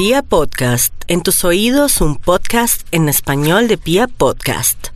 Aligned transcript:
Pia 0.00 0.22
Podcast, 0.22 0.94
en 1.08 1.20
tus 1.20 1.44
oídos 1.44 2.00
un 2.00 2.16
podcast 2.16 2.86
en 2.90 3.10
español 3.10 3.68
de 3.68 3.76
Pia 3.76 4.08
Podcast. 4.08 4.86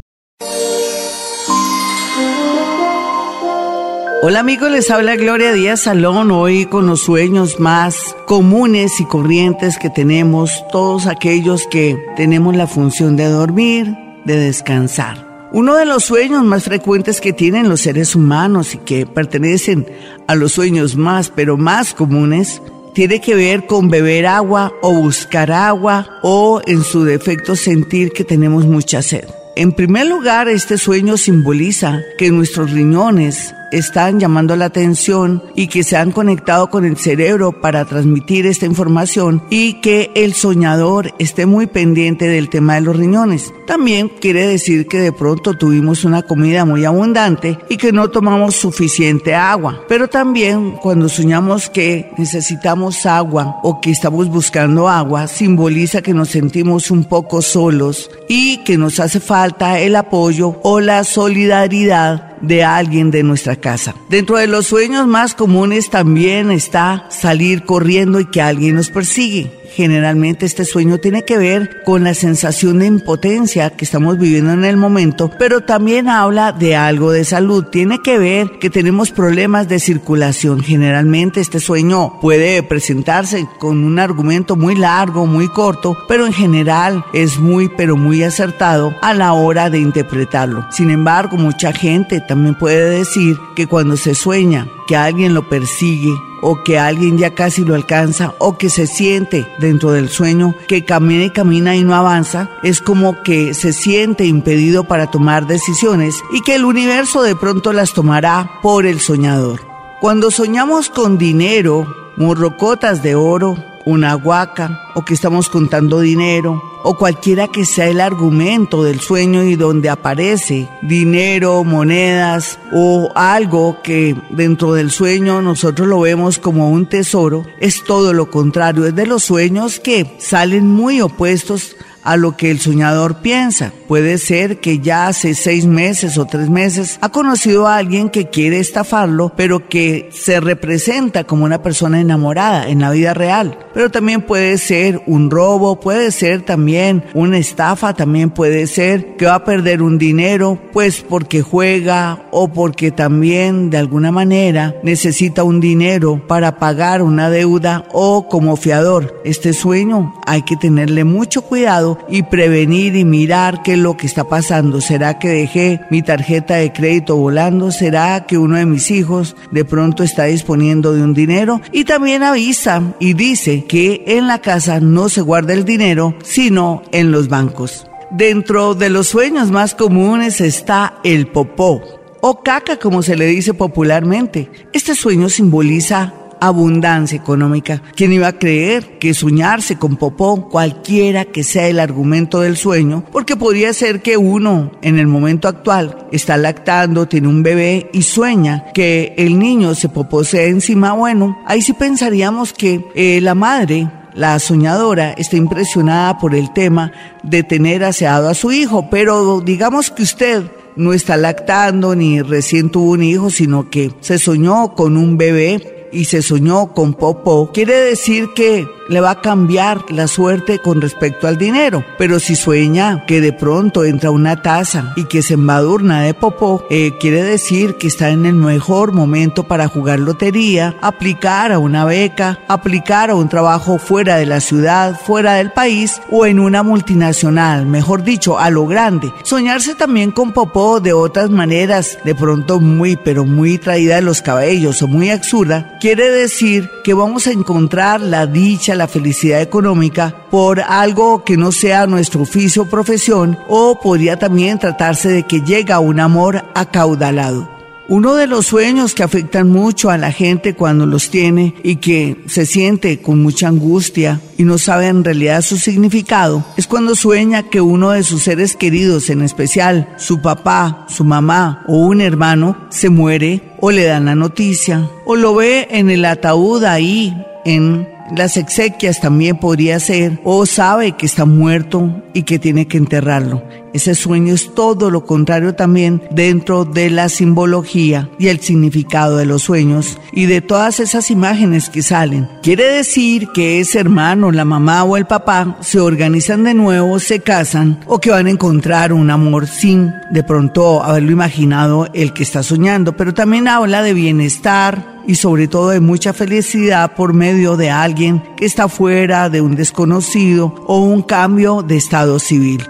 Hola 4.22 4.40
amigos, 4.40 4.70
les 4.70 4.90
habla 4.90 5.16
Gloria 5.16 5.52
Díaz 5.52 5.80
Salón 5.80 6.30
hoy 6.30 6.64
con 6.64 6.86
los 6.86 7.02
sueños 7.02 7.60
más 7.60 8.16
comunes 8.26 8.98
y 8.98 9.04
corrientes 9.04 9.76
que 9.76 9.90
tenemos 9.90 10.64
todos 10.72 11.06
aquellos 11.06 11.66
que 11.66 12.02
tenemos 12.16 12.56
la 12.56 12.66
función 12.66 13.14
de 13.16 13.26
dormir, 13.26 13.94
de 14.24 14.38
descansar. 14.38 15.50
Uno 15.52 15.74
de 15.74 15.84
los 15.84 16.04
sueños 16.04 16.44
más 16.44 16.64
frecuentes 16.64 17.20
que 17.20 17.34
tienen 17.34 17.68
los 17.68 17.82
seres 17.82 18.16
humanos 18.16 18.74
y 18.74 18.78
que 18.78 19.04
pertenecen 19.04 19.86
a 20.26 20.34
los 20.34 20.52
sueños 20.52 20.96
más 20.96 21.28
pero 21.28 21.58
más 21.58 21.92
comunes 21.92 22.62
tiene 22.94 23.20
que 23.20 23.34
ver 23.34 23.66
con 23.66 23.90
beber 23.90 24.26
agua 24.26 24.72
o 24.80 24.92
buscar 24.94 25.50
agua 25.50 26.20
o 26.22 26.62
en 26.64 26.82
su 26.84 27.04
defecto 27.04 27.56
sentir 27.56 28.12
que 28.12 28.24
tenemos 28.24 28.64
mucha 28.64 29.02
sed. 29.02 29.24
En 29.56 29.72
primer 29.72 30.06
lugar, 30.06 30.48
este 30.48 30.78
sueño 30.78 31.16
simboliza 31.16 32.00
que 32.18 32.30
nuestros 32.30 32.70
riñones 32.70 33.54
están 33.72 34.20
llamando 34.20 34.56
la 34.56 34.66
atención 34.66 35.42
y 35.54 35.68
que 35.68 35.82
se 35.84 35.96
han 35.96 36.12
conectado 36.12 36.70
con 36.70 36.84
el 36.84 36.96
cerebro 36.96 37.60
para 37.60 37.84
transmitir 37.84 38.46
esta 38.46 38.66
información 38.66 39.42
y 39.50 39.80
que 39.80 40.10
el 40.14 40.34
soñador 40.34 41.14
esté 41.18 41.46
muy 41.46 41.66
pendiente 41.66 42.26
del 42.26 42.48
tema 42.48 42.74
de 42.74 42.82
los 42.82 42.96
riñones. 42.96 43.52
También 43.66 44.10
quiere 44.20 44.46
decir 44.46 44.86
que 44.86 44.98
de 44.98 45.12
pronto 45.12 45.54
tuvimos 45.54 46.04
una 46.04 46.22
comida 46.22 46.64
muy 46.64 46.84
abundante 46.84 47.58
y 47.68 47.76
que 47.76 47.92
no 47.92 48.10
tomamos 48.10 48.56
suficiente 48.56 49.34
agua. 49.34 49.82
Pero 49.88 50.08
también 50.08 50.72
cuando 50.72 51.08
soñamos 51.08 51.70
que 51.70 52.10
necesitamos 52.18 53.06
agua 53.06 53.60
o 53.62 53.80
que 53.80 53.90
estamos 53.90 54.28
buscando 54.28 54.88
agua, 54.88 55.26
simboliza 55.26 56.02
que 56.02 56.14
nos 56.14 56.28
sentimos 56.28 56.90
un 56.90 57.04
poco 57.04 57.42
solos 57.42 58.10
y 58.28 58.58
que 58.58 58.78
nos 58.78 59.00
hace 59.00 59.20
falta 59.20 59.78
el 59.80 59.96
apoyo 59.96 60.60
o 60.62 60.80
la 60.80 61.04
solidaridad 61.04 62.33
de 62.46 62.64
alguien 62.64 63.10
de 63.10 63.22
nuestra 63.22 63.56
casa. 63.56 63.94
Dentro 64.08 64.36
de 64.36 64.46
los 64.46 64.66
sueños 64.66 65.06
más 65.06 65.34
comunes 65.34 65.90
también 65.90 66.50
está 66.50 67.06
salir 67.10 67.64
corriendo 67.64 68.20
y 68.20 68.26
que 68.26 68.42
alguien 68.42 68.76
nos 68.76 68.90
persigue. 68.90 69.63
Generalmente 69.72 70.46
este 70.46 70.64
sueño 70.64 70.98
tiene 70.98 71.24
que 71.24 71.38
ver 71.38 71.82
con 71.84 72.04
la 72.04 72.14
sensación 72.14 72.78
de 72.78 72.86
impotencia 72.86 73.70
que 73.70 73.84
estamos 73.84 74.18
viviendo 74.18 74.52
en 74.52 74.64
el 74.64 74.76
momento, 74.76 75.30
pero 75.38 75.62
también 75.62 76.08
habla 76.08 76.52
de 76.52 76.76
algo 76.76 77.10
de 77.10 77.24
salud. 77.24 77.64
Tiene 77.64 78.00
que 78.02 78.18
ver 78.18 78.58
que 78.60 78.70
tenemos 78.70 79.10
problemas 79.10 79.68
de 79.68 79.78
circulación. 79.78 80.60
Generalmente 80.60 81.40
este 81.40 81.60
sueño 81.60 82.20
puede 82.20 82.62
presentarse 82.62 83.46
con 83.58 83.84
un 83.84 83.98
argumento 83.98 84.56
muy 84.56 84.74
largo, 84.76 85.26
muy 85.26 85.48
corto, 85.48 85.96
pero 86.08 86.26
en 86.26 86.32
general 86.32 87.04
es 87.12 87.38
muy, 87.38 87.68
pero 87.68 87.96
muy 87.96 88.22
acertado 88.22 88.94
a 89.02 89.14
la 89.14 89.32
hora 89.32 89.70
de 89.70 89.78
interpretarlo. 89.78 90.66
Sin 90.70 90.90
embargo, 90.90 91.36
mucha 91.36 91.72
gente 91.72 92.20
también 92.20 92.54
puede 92.56 92.98
decir 92.98 93.36
que 93.56 93.66
cuando 93.66 93.96
se 93.96 94.14
sueña 94.14 94.68
que 94.86 94.96
alguien 94.96 95.34
lo 95.34 95.48
persigue 95.48 96.12
o 96.46 96.62
que 96.62 96.78
alguien 96.78 97.16
ya 97.16 97.34
casi 97.34 97.64
lo 97.64 97.74
alcanza 97.74 98.34
o 98.38 98.58
que 98.58 98.68
se 98.68 98.86
siente 98.86 99.48
dentro 99.58 99.92
del 99.92 100.10
sueño 100.10 100.54
que 100.68 100.84
camina 100.84 101.24
y 101.24 101.30
camina 101.30 101.74
y 101.74 101.84
no 101.84 101.94
avanza, 101.94 102.50
es 102.62 102.82
como 102.82 103.22
que 103.22 103.54
se 103.54 103.72
siente 103.72 104.26
impedido 104.26 104.84
para 104.84 105.10
tomar 105.10 105.46
decisiones 105.46 106.22
y 106.34 106.42
que 106.42 106.56
el 106.56 106.66
universo 106.66 107.22
de 107.22 107.34
pronto 107.34 107.72
las 107.72 107.94
tomará 107.94 108.60
por 108.62 108.84
el 108.84 109.00
soñador. 109.00 109.66
Cuando 110.02 110.30
soñamos 110.30 110.90
con 110.90 111.16
dinero, 111.16 111.86
morrocotas 112.18 113.02
de 113.02 113.14
oro, 113.14 113.56
una 113.84 114.16
huaca 114.16 114.90
o 114.94 115.04
que 115.04 115.14
estamos 115.14 115.48
contando 115.48 116.00
dinero 116.00 116.62
o 116.82 116.96
cualquiera 116.96 117.48
que 117.48 117.64
sea 117.64 117.88
el 117.88 118.00
argumento 118.00 118.84
del 118.84 119.00
sueño 119.00 119.42
y 119.44 119.56
donde 119.56 119.88
aparece 119.88 120.68
dinero, 120.82 121.64
monedas 121.64 122.58
o 122.72 123.10
algo 123.14 123.78
que 123.82 124.14
dentro 124.30 124.74
del 124.74 124.90
sueño 124.90 125.40
nosotros 125.40 125.88
lo 125.88 126.00
vemos 126.00 126.38
como 126.38 126.70
un 126.70 126.86
tesoro, 126.86 127.46
es 127.58 127.82
todo 127.84 128.12
lo 128.12 128.30
contrario, 128.30 128.86
es 128.86 128.94
de 128.94 129.06
los 129.06 129.24
sueños 129.24 129.80
que 129.80 130.14
salen 130.18 130.66
muy 130.66 131.00
opuestos 131.00 131.76
a 132.04 132.16
lo 132.16 132.36
que 132.36 132.50
el 132.50 132.60
soñador 132.60 133.16
piensa. 133.16 133.72
Puede 133.88 134.18
ser 134.18 134.60
que 134.60 134.78
ya 134.78 135.08
hace 135.08 135.34
seis 135.34 135.66
meses 135.66 136.18
o 136.18 136.26
tres 136.26 136.48
meses 136.50 136.98
ha 137.00 137.08
conocido 137.08 137.66
a 137.66 137.76
alguien 137.76 138.10
que 138.10 138.28
quiere 138.28 138.60
estafarlo, 138.60 139.32
pero 139.36 139.68
que 139.68 140.10
se 140.12 140.40
representa 140.40 141.24
como 141.24 141.44
una 141.44 141.62
persona 141.62 142.00
enamorada 142.00 142.68
en 142.68 142.80
la 142.80 142.90
vida 142.90 143.14
real. 143.14 143.58
Pero 143.72 143.90
también 143.90 144.22
puede 144.22 144.58
ser 144.58 145.02
un 145.06 145.30
robo, 145.30 145.80
puede 145.80 146.10
ser 146.10 146.42
también 146.42 147.04
una 147.14 147.38
estafa, 147.38 147.94
también 147.94 148.30
puede 148.30 148.66
ser 148.66 149.16
que 149.16 149.26
va 149.26 149.36
a 149.36 149.44
perder 149.44 149.82
un 149.82 149.98
dinero, 149.98 150.58
pues 150.72 151.00
porque 151.00 151.42
juega 151.42 152.26
o 152.30 152.48
porque 152.48 152.90
también 152.90 153.70
de 153.70 153.78
alguna 153.78 154.12
manera 154.12 154.74
necesita 154.82 155.42
un 155.42 155.60
dinero 155.60 156.20
para 156.26 156.58
pagar 156.58 157.02
una 157.02 157.30
deuda 157.30 157.86
o 157.92 158.28
como 158.28 158.56
fiador. 158.56 159.20
Este 159.24 159.52
sueño 159.52 160.14
hay 160.26 160.42
que 160.42 160.56
tenerle 160.56 161.04
mucho 161.04 161.42
cuidado 161.42 161.93
y 162.08 162.22
prevenir 162.22 162.96
y 162.96 163.04
mirar 163.04 163.62
qué 163.62 163.72
es 163.72 163.78
lo 163.78 163.96
que 163.96 164.06
está 164.06 164.24
pasando. 164.24 164.80
¿Será 164.80 165.18
que 165.18 165.28
dejé 165.28 165.80
mi 165.90 166.02
tarjeta 166.02 166.56
de 166.56 166.72
crédito 166.72 167.16
volando? 167.16 167.70
¿Será 167.70 168.26
que 168.26 168.38
uno 168.38 168.56
de 168.56 168.66
mis 168.66 168.90
hijos 168.90 169.36
de 169.50 169.64
pronto 169.64 170.02
está 170.02 170.24
disponiendo 170.24 170.92
de 170.92 171.02
un 171.02 171.14
dinero? 171.14 171.60
Y 171.72 171.84
también 171.84 172.22
avisa 172.22 172.82
y 172.98 173.14
dice 173.14 173.64
que 173.64 174.04
en 174.06 174.26
la 174.26 174.40
casa 174.40 174.80
no 174.80 175.08
se 175.08 175.20
guarda 175.20 175.52
el 175.52 175.64
dinero, 175.64 176.14
sino 176.22 176.82
en 176.92 177.10
los 177.10 177.28
bancos. 177.28 177.86
Dentro 178.10 178.74
de 178.74 178.90
los 178.90 179.08
sueños 179.08 179.50
más 179.50 179.74
comunes 179.74 180.40
está 180.40 180.94
el 181.02 181.26
popó 181.26 181.82
o 182.26 182.42
caca 182.42 182.78
como 182.78 183.02
se 183.02 183.16
le 183.16 183.26
dice 183.26 183.52
popularmente. 183.52 184.50
Este 184.72 184.94
sueño 184.94 185.28
simboliza 185.28 186.14
abundancia 186.40 187.16
económica. 187.16 187.82
¿Quién 187.94 188.12
iba 188.12 188.28
a 188.28 188.38
creer 188.38 188.98
que 188.98 189.14
soñarse 189.14 189.76
con 189.76 189.96
popó, 189.96 190.48
cualquiera 190.48 191.24
que 191.24 191.44
sea 191.44 191.68
el 191.68 191.80
argumento 191.80 192.40
del 192.40 192.56
sueño, 192.56 193.04
porque 193.12 193.36
podría 193.36 193.72
ser 193.72 194.02
que 194.02 194.16
uno 194.16 194.72
en 194.82 194.98
el 194.98 195.06
momento 195.06 195.48
actual 195.48 196.06
está 196.12 196.36
lactando, 196.36 197.06
tiene 197.06 197.28
un 197.28 197.42
bebé 197.42 197.90
y 197.92 198.02
sueña 198.02 198.66
que 198.74 199.14
el 199.16 199.38
niño 199.38 199.74
se 199.74 199.88
poposea 199.88 200.44
encima, 200.44 200.92
bueno, 200.92 201.38
ahí 201.46 201.62
sí 201.62 201.72
pensaríamos 201.72 202.52
que 202.52 202.84
eh, 202.94 203.20
la 203.20 203.34
madre 203.34 203.88
la 204.14 204.38
soñadora 204.38 205.12
está 205.12 205.36
impresionada 205.36 206.18
por 206.18 206.34
el 206.34 206.52
tema 206.52 206.92
de 207.22 207.42
tener 207.42 207.84
aseado 207.84 208.28
a 208.28 208.34
su 208.34 208.52
hijo, 208.52 208.88
pero 208.88 209.40
digamos 209.40 209.90
que 209.90 210.04
usted 210.04 210.44
no 210.76 210.92
está 210.92 211.16
lactando 211.16 211.94
ni 211.94 212.22
recién 212.22 212.70
tuvo 212.70 212.92
un 212.92 213.02
hijo, 213.02 213.30
sino 213.30 213.70
que 213.70 213.92
se 214.00 214.18
soñó 214.18 214.74
con 214.74 214.96
un 214.96 215.16
bebé 215.16 215.73
y 215.94 216.06
se 216.06 216.22
soñó 216.22 216.72
con 216.72 216.94
Popo, 216.94 217.50
quiere 217.52 217.74
decir 217.76 218.30
que 218.34 218.68
le 218.88 219.00
va 219.00 219.10
a 219.10 219.20
cambiar 219.20 219.90
la 219.90 220.08
suerte 220.08 220.58
con 220.58 220.80
respecto 220.80 221.26
al 221.26 221.38
dinero. 221.38 221.84
Pero 221.98 222.18
si 222.18 222.36
sueña 222.36 223.04
que 223.06 223.20
de 223.20 223.32
pronto 223.32 223.84
entra 223.84 224.10
una 224.10 224.42
taza 224.42 224.92
y 224.96 225.04
que 225.04 225.22
se 225.22 225.34
embadurna 225.34 226.02
de 226.02 226.14
popó, 226.14 226.66
eh, 226.70 226.92
quiere 226.98 227.22
decir 227.22 227.76
que 227.76 227.86
está 227.86 228.10
en 228.10 228.26
el 228.26 228.34
mejor 228.34 228.92
momento 228.92 229.44
para 229.44 229.68
jugar 229.68 230.00
lotería, 230.00 230.76
aplicar 230.82 231.52
a 231.52 231.58
una 231.58 231.84
beca, 231.84 232.40
aplicar 232.48 233.10
a 233.10 233.14
un 233.14 233.28
trabajo 233.28 233.78
fuera 233.78 234.16
de 234.16 234.26
la 234.26 234.40
ciudad, 234.40 235.00
fuera 235.00 235.34
del 235.34 235.50
país 235.50 236.00
o 236.10 236.26
en 236.26 236.38
una 236.38 236.62
multinacional, 236.62 237.66
mejor 237.66 238.02
dicho, 238.02 238.38
a 238.38 238.50
lo 238.50 238.66
grande. 238.66 239.12
Soñarse 239.22 239.74
también 239.74 240.10
con 240.10 240.32
popó 240.32 240.80
de 240.80 240.92
otras 240.92 241.30
maneras, 241.30 241.98
de 242.04 242.14
pronto 242.14 242.60
muy, 242.60 242.96
pero 242.96 243.24
muy 243.24 243.58
traída 243.58 243.96
de 243.96 244.02
los 244.02 244.22
cabellos 244.22 244.82
o 244.82 244.88
muy 244.88 245.10
absurda, 245.10 245.78
quiere 245.84 246.10
decir 246.10 246.70
que 246.82 246.94
vamos 246.94 247.26
a 247.26 247.32
encontrar 247.32 248.00
la 248.00 248.26
dicha 248.26 248.74
la 248.74 248.88
felicidad 248.88 249.42
económica 249.42 250.16
por 250.30 250.60
algo 250.60 251.24
que 251.24 251.36
no 251.36 251.52
sea 251.52 251.86
nuestro 251.86 252.22
oficio 252.22 252.62
o 252.62 252.70
profesión 252.70 253.38
o 253.48 253.78
podría 253.78 254.18
también 254.18 254.58
tratarse 254.58 255.10
de 255.10 255.24
que 255.24 255.42
llega 255.42 255.80
un 255.80 256.00
amor 256.00 256.42
acaudalado. 256.54 257.53
Uno 257.86 258.14
de 258.14 258.26
los 258.26 258.46
sueños 258.46 258.94
que 258.94 259.02
afectan 259.02 259.50
mucho 259.50 259.90
a 259.90 259.98
la 259.98 260.10
gente 260.10 260.54
cuando 260.54 260.86
los 260.86 261.10
tiene 261.10 261.54
y 261.62 261.76
que 261.76 262.16
se 262.26 262.46
siente 262.46 263.02
con 263.02 263.22
mucha 263.22 263.48
angustia 263.48 264.22
y 264.38 264.44
no 264.44 264.56
sabe 264.56 264.86
en 264.86 265.04
realidad 265.04 265.42
su 265.42 265.58
significado 265.58 266.44
es 266.56 266.66
cuando 266.66 266.94
sueña 266.94 267.42
que 267.42 267.60
uno 267.60 267.90
de 267.90 268.02
sus 268.02 268.22
seres 268.22 268.56
queridos, 268.56 269.10
en 269.10 269.20
especial 269.20 269.94
su 269.98 270.22
papá, 270.22 270.86
su 270.88 271.04
mamá 271.04 271.62
o 271.68 271.76
un 271.76 272.00
hermano, 272.00 272.56
se 272.70 272.88
muere 272.88 273.42
o 273.60 273.70
le 273.70 273.84
dan 273.84 274.06
la 274.06 274.14
noticia 274.14 274.88
o 275.04 275.14
lo 275.14 275.34
ve 275.34 275.68
en 275.70 275.90
el 275.90 276.06
ataúd 276.06 276.64
ahí 276.64 277.14
en 277.44 277.93
las 278.14 278.36
exequias 278.36 279.00
también 279.00 279.36
podría 279.36 279.78
ser, 279.80 280.20
o 280.24 280.46
sabe 280.46 280.92
que 280.92 281.06
está 281.06 281.24
muerto 281.24 282.02
y 282.12 282.22
que 282.22 282.38
tiene 282.38 282.66
que 282.66 282.78
enterrarlo. 282.78 283.42
Ese 283.72 283.96
sueño 283.96 284.34
es 284.34 284.54
todo 284.54 284.88
lo 284.88 285.04
contrario 285.04 285.56
también 285.56 286.00
dentro 286.12 286.64
de 286.64 286.90
la 286.90 287.08
simbología 287.08 288.08
y 288.20 288.28
el 288.28 288.38
significado 288.38 289.16
de 289.16 289.26
los 289.26 289.42
sueños 289.42 289.98
y 290.12 290.26
de 290.26 290.40
todas 290.40 290.78
esas 290.78 291.10
imágenes 291.10 291.70
que 291.70 291.82
salen. 291.82 292.28
Quiere 292.40 292.66
decir 292.66 293.30
que 293.34 293.58
ese 293.58 293.80
hermano, 293.80 294.30
la 294.30 294.44
mamá 294.44 294.84
o 294.84 294.96
el 294.96 295.06
papá 295.06 295.56
se 295.60 295.80
organizan 295.80 296.44
de 296.44 296.54
nuevo, 296.54 297.00
se 297.00 297.18
casan 297.18 297.80
o 297.86 297.98
que 297.98 298.10
van 298.10 298.28
a 298.28 298.30
encontrar 298.30 298.92
un 298.92 299.10
amor 299.10 299.48
sin 299.48 299.92
de 300.12 300.22
pronto 300.22 300.80
haberlo 300.84 301.10
imaginado 301.10 301.88
el 301.94 302.12
que 302.12 302.22
está 302.22 302.44
soñando, 302.44 302.96
pero 302.96 303.12
también 303.12 303.48
habla 303.48 303.82
de 303.82 303.92
bienestar, 303.92 304.93
y 305.06 305.16
sobre 305.16 305.48
todo 305.48 305.70
de 305.70 305.80
mucha 305.80 306.12
felicidad 306.12 306.94
por 306.94 307.12
medio 307.12 307.56
de 307.56 307.70
alguien 307.70 308.22
que 308.36 308.46
está 308.46 308.68
fuera 308.68 309.28
de 309.28 309.40
un 309.40 309.54
desconocido 309.54 310.54
o 310.66 310.80
un 310.80 311.02
cambio 311.02 311.62
de 311.62 311.76
estado 311.76 312.18
civil. 312.18 312.68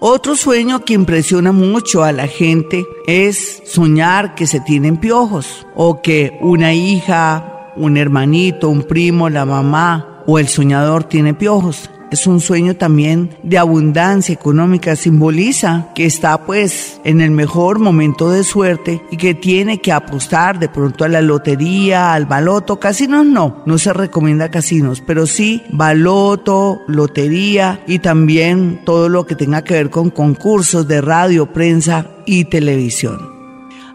Otro 0.00 0.34
sueño 0.34 0.84
que 0.84 0.94
impresiona 0.94 1.52
mucho 1.52 2.02
a 2.02 2.10
la 2.10 2.26
gente 2.26 2.84
es 3.06 3.62
soñar 3.66 4.34
que 4.34 4.48
se 4.48 4.58
tienen 4.58 4.96
piojos 4.96 5.66
o 5.76 6.02
que 6.02 6.38
una 6.40 6.74
hija, 6.74 7.70
un 7.76 7.96
hermanito, 7.96 8.68
un 8.68 8.82
primo, 8.82 9.28
la 9.28 9.44
mamá 9.44 10.24
o 10.26 10.38
el 10.38 10.48
soñador 10.48 11.04
tiene 11.04 11.34
piojos 11.34 11.88
es 12.12 12.26
un 12.26 12.40
sueño 12.40 12.76
también 12.76 13.30
de 13.42 13.58
abundancia 13.58 14.34
económica, 14.34 14.96
simboliza 14.96 15.88
que 15.94 16.04
está 16.04 16.44
pues 16.44 17.00
en 17.04 17.20
el 17.20 17.30
mejor 17.30 17.78
momento 17.78 18.30
de 18.30 18.44
suerte 18.44 19.02
y 19.10 19.16
que 19.16 19.34
tiene 19.34 19.80
que 19.80 19.92
apostar 19.92 20.58
de 20.58 20.68
pronto 20.68 21.04
a 21.04 21.08
la 21.08 21.22
lotería, 21.22 22.12
al 22.12 22.26
baloto, 22.26 22.78
casinos 22.78 23.24
no, 23.24 23.62
no 23.66 23.78
se 23.78 23.92
recomienda 23.92 24.50
casinos, 24.50 25.02
pero 25.06 25.26
sí 25.26 25.62
baloto, 25.70 26.82
lotería 26.86 27.82
y 27.86 28.00
también 28.00 28.82
todo 28.84 29.08
lo 29.08 29.26
que 29.26 29.34
tenga 29.34 29.64
que 29.64 29.74
ver 29.74 29.90
con 29.90 30.10
concursos 30.10 30.86
de 30.86 31.00
radio, 31.00 31.52
prensa 31.52 32.06
y 32.26 32.44
televisión. 32.44 33.31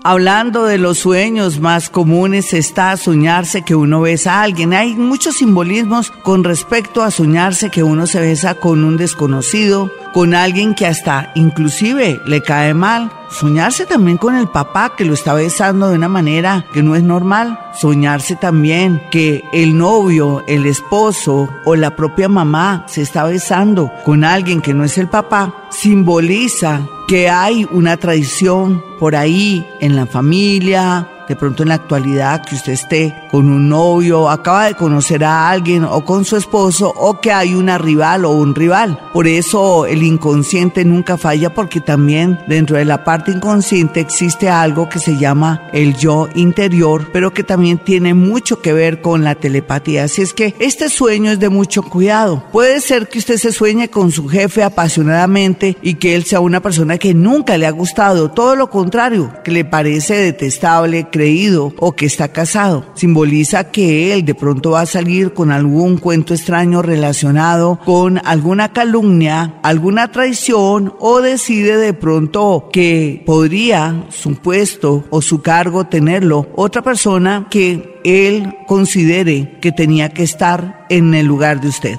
Hablando 0.10 0.64
de 0.64 0.78
los 0.78 1.00
sueños 1.00 1.60
más 1.60 1.90
comunes 1.90 2.54
está 2.54 2.96
soñarse 2.96 3.64
que 3.64 3.76
uno 3.76 4.00
besa 4.00 4.36
a 4.36 4.44
alguien. 4.44 4.72
Hay 4.72 4.96
muchos 4.96 5.36
simbolismos 5.36 6.12
con 6.24 6.46
respecto 6.46 7.04
a 7.04 7.12
soñarse 7.12 7.70
que 7.70 7.84
uno 7.84 8.08
se 8.08 8.22
besa 8.22 8.56
con 8.56 8.86
un 8.86 8.96
desconocido, 8.96 9.92
con 10.14 10.34
alguien 10.34 10.76
que 10.76 10.88
hasta 10.88 11.34
inclusive 11.36 12.22
le 12.26 12.42
cae 12.42 12.74
mal. 12.74 13.12
Soñarse 13.30 13.86
también 13.86 14.16
con 14.16 14.38
el 14.38 14.48
papá 14.48 14.96
que 14.96 15.04
lo 15.04 15.14
está 15.14 15.34
besando 15.34 15.90
de 15.90 15.98
una 15.98 16.08
manera 16.08 16.66
que 16.72 16.84
no 16.84 16.96
es 16.96 17.04
normal. 17.04 17.60
Soñarse 17.74 18.38
también 18.38 19.02
que 19.12 19.44
el 19.52 19.78
novio, 19.78 20.42
el 20.48 20.68
esposo 20.68 21.50
o 21.66 21.76
la 21.76 21.98
propia 21.98 22.30
mamá 22.30 22.86
se 22.88 23.02
está 23.02 23.26
besando 23.26 23.92
con 24.06 24.24
alguien 24.24 24.62
que 24.62 24.74
no 24.74 24.86
es 24.86 24.98
el 24.98 25.10
papá 25.10 25.68
simboliza 25.70 26.88
que 27.08 27.30
hay 27.30 27.66
una 27.72 27.96
tradición 27.98 28.84
por 29.00 29.16
ahí 29.16 29.66
en 29.80 29.96
la 29.96 30.06
familia, 30.06 31.10
de 31.28 31.36
pronto 31.36 31.64
en 31.64 31.70
la 31.70 31.76
actualidad 31.76 32.44
que 32.46 32.56
usted 32.56 32.74
esté 32.74 33.16
con 33.32 33.50
un 33.50 33.70
novio, 33.70 34.30
acaba 34.30 34.66
de 34.66 34.76
conocer 34.76 35.24
a 35.24 35.50
alguien 35.50 35.84
o 35.84 36.06
con 36.06 36.26
su 36.26 36.38
esposo 36.38 36.94
o 36.96 37.20
que 37.20 37.32
hay 37.32 37.54
una 37.54 37.78
rival 37.78 38.26
o 38.26 38.32
un 38.32 38.56
rival. 38.56 39.00
Por 39.14 39.28
eso 39.28 39.86
el 39.86 40.04
inconsciente 40.04 40.86
nunca 40.86 41.18
falla 41.18 41.54
porque 41.54 41.82
también 41.82 42.40
dentro 42.48 42.78
de 42.78 42.86
la 42.86 43.04
parte 43.04 43.32
inconsciente 43.32 44.00
existe 44.00 44.50
algo 44.50 44.90
que 44.90 45.00
se 45.00 45.18
llama 45.18 45.70
el 45.74 45.96
yo 45.96 46.28
interior, 46.36 47.10
pero 47.12 47.34
que 47.34 47.44
también 47.44 47.78
tiene 47.78 48.14
mucho 48.14 48.62
que 48.62 48.74
ver 48.74 49.02
con 49.02 49.24
la 49.24 49.36
telepatía. 49.36 50.06
Así 50.06 50.22
es 50.22 50.34
que 50.34 50.56
este 50.60 50.90
sueño 50.90 51.32
es 51.32 51.40
de 51.40 51.50
mucho 51.50 51.84
cuidado. 51.84 52.44
Puede 52.52 52.82
ser 52.82 53.08
que 53.10 53.20
usted 53.20 53.38
se 53.38 53.52
sueñe 53.52 53.90
con 53.90 54.12
su 54.12 54.28
jefe 54.28 54.64
apasionadamente 54.64 55.78
y 55.82 55.96
que 55.96 56.16
él 56.16 56.24
sea 56.24 56.40
una 56.40 56.62
persona 56.62 56.98
que 56.98 57.14
nunca 57.14 57.58
le 57.58 57.66
ha 57.66 57.72
gustado, 57.72 58.32
todo 58.32 58.56
lo 58.56 58.70
contrario, 58.70 59.34
que 59.44 59.52
le 59.52 59.66
parece 59.66 60.16
detestable, 60.16 61.08
creído 61.18 61.74
o 61.80 61.94
que 61.94 62.06
está 62.06 62.28
casado. 62.28 62.86
Simboliza 62.94 63.72
que 63.72 64.14
él 64.14 64.24
de 64.24 64.36
pronto 64.36 64.72
va 64.72 64.82
a 64.82 64.86
salir 64.86 65.34
con 65.34 65.52
algún 65.52 65.98
cuento 65.98 66.36
extraño 66.36 66.84
relacionado 66.84 67.80
con 67.84 68.22
alguna 68.24 68.72
calumnia, 68.72 69.56
alguna 69.64 70.12
traición 70.12 70.94
o 71.00 71.22
decide 71.22 71.78
de 71.78 71.94
pronto 71.94 72.70
que 72.72 73.24
podría 73.26 74.06
su 74.10 74.36
puesto 74.36 75.06
o 75.10 75.24
su 75.24 75.42
cargo 75.42 75.86
tenerlo 75.88 76.48
otra 76.56 76.84
persona 76.84 77.48
que 77.50 78.00
él 78.04 78.56
considere 78.68 79.58
que 79.60 79.72
tenía 79.72 80.10
que 80.10 80.22
estar 80.22 80.86
en 80.90 81.16
el 81.16 81.26
lugar 81.26 81.62
de 81.62 81.70
usted. 81.70 81.96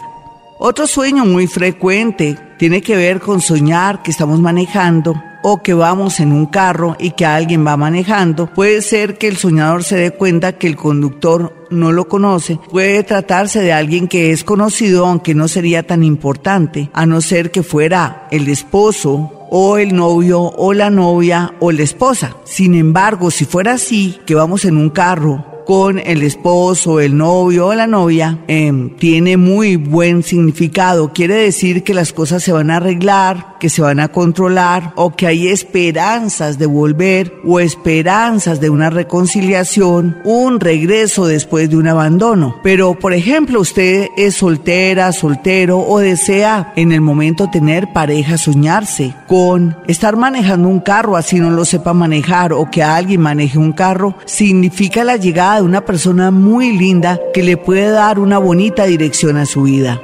Otro 0.61 0.87
sueño 0.87 1.25
muy 1.25 1.49
frecuente 1.49 2.39
tiene 2.57 2.83
que 2.83 2.95
ver 2.95 3.19
con 3.19 3.41
soñar 3.41 4.01
que 4.03 4.13
estamos 4.13 4.39
manejando 4.39 5.21
o 5.43 5.63
que 5.63 5.75
vamos 5.75 6.21
en 6.21 6.33
un 6.33 6.47
carro 6.47 6.97
y 6.99 7.13
que 7.13 7.27
alguien 7.27 7.67
va 7.67 7.77
manejando, 7.77 8.47
puede 8.53 8.83
ser 8.83 9.19
que 9.19 9.29
el 9.29 9.37
soñador 9.37 9.85
se 9.85 9.97
dé 9.97 10.11
cuenta 10.11 10.59
que 10.59 10.67
el 10.67 10.77
conductor 10.77 11.67
no 11.71 11.93
lo 11.93 12.09
conoce, 12.09 12.59
puede 12.71 13.03
tratarse 13.03 13.61
de 13.61 13.73
alguien 13.73 14.09
que 14.09 14.33
es 14.33 14.45
conocido 14.45 15.07
aunque 15.07 15.35
no 15.35 15.49
sería 15.49 15.83
tan 15.83 16.03
importante, 16.03 16.91
a 16.93 17.07
no 17.07 17.21
ser 17.21 17.51
que 17.51 17.63
fuera 17.63 18.27
el 18.31 18.49
esposo 18.49 19.47
o 19.51 19.79
el 19.79 19.95
novio 19.95 20.43
o 20.43 20.73
la 20.73 20.91
novia 20.91 21.55
o 21.61 21.73
la 21.73 21.83
esposa. 21.83 22.37
Sin 22.45 22.75
embargo, 22.75 23.31
si 23.31 23.45
fuera 23.45 23.75
así, 23.75 24.19
que 24.27 24.35
vamos 24.35 24.65
en 24.65 24.77
un 24.77 24.91
carro 24.91 25.59
con 25.69 25.99
el 25.99 26.23
esposo, 26.23 26.99
el 26.99 27.15
novio 27.15 27.67
o 27.67 27.75
la 27.75 27.87
novia 27.87 28.39
em, 28.49 28.89
tiene 28.97 29.37
muy 29.37 29.77
buen 29.77 30.23
significado. 30.23 31.13
Quiere 31.13 31.35
decir 31.35 31.85
que 31.85 31.93
las 31.93 32.15
cosas 32.15 32.43
se 32.43 32.53
van 32.53 32.71
a 32.71 32.77
arreglar, 32.77 33.58
que 33.59 33.71
se 33.71 33.83
van 33.83 34.01
a 34.01 34.09
controlar 34.09 34.93
o 34.97 35.11
que 35.11 35.27
hay 35.27 35.49
esperanzas 35.49 36.59
de 36.59 36.67
volver 36.67 37.35
o 37.45 37.61
esperanzas 37.61 38.61
de 38.61 38.71
una 38.71 38.91
reconciliación, 38.91 40.19
un 40.25 40.61
regreso 40.61 41.27
después 41.27 41.71
de 41.71 41.77
un 41.77 41.89
abandono. 41.89 42.57
Pero, 42.63 42.99
por 42.99 43.13
ejemplo, 43.13 43.61
usted 43.61 44.09
es 44.17 44.37
soltera, 44.37 45.13
soltero 45.13 45.79
o 45.81 45.99
desea 45.99 46.73
en 46.77 46.93
el 46.93 47.01
momento 47.01 47.49
tener 47.51 47.93
pareja, 47.93 48.39
soñarse 48.39 49.15
con 49.27 49.77
estar 49.87 50.17
manejando 50.17 50.69
un 50.69 50.81
carro 50.81 51.17
así 51.17 51.39
no 51.39 51.51
lo 51.51 51.65
sepa 51.65 51.93
manejar 51.93 52.53
o 52.53 52.71
que 52.71 52.83
alguien 52.83 53.21
maneje 53.21 53.59
un 53.59 53.73
carro, 53.73 54.15
significa 54.25 55.05
la 55.05 55.17
llegada 55.17 55.57
de 55.57 55.63
una 55.63 55.85
persona 55.85 56.31
muy 56.31 56.77
linda 56.77 57.21
que 57.33 57.43
le 57.43 57.57
puede 57.57 57.91
dar 57.91 58.19
una 58.19 58.39
bonita 58.39 58.85
dirección 58.85 59.37
a 59.37 59.47
su 59.47 59.63
vida. 59.63 60.01